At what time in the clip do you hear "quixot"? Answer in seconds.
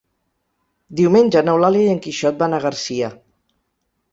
2.07-2.41